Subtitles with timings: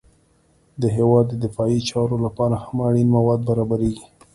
[0.81, 4.05] د هېواد د دفاعي چارو لپاره هم اړین مواد برابریږي